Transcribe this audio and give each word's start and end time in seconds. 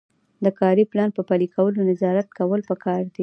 د 0.45 0.47
کاري 0.59 0.83
پلان 0.91 1.09
په 1.17 1.21
پلي 1.29 1.47
کولو 1.55 1.79
نظارت 1.89 2.27
کول 2.37 2.61
پکار 2.69 3.01
دي. 3.15 3.19